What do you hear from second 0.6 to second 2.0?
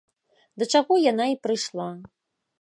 Да чаго яна і прыйшла.